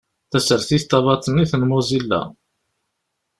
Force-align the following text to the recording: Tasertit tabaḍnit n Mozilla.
Tasertit 0.31 0.83
tabaḍnit 0.89 1.51
n 1.55 1.61
Mozilla. 1.71 2.21